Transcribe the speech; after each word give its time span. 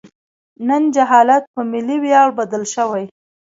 نن 0.67 0.83
جهالت 0.95 1.43
په 1.53 1.61
ملي 1.71 1.97
ویاړ 2.03 2.27
بدل 2.39 2.63
شوی. 2.73 3.05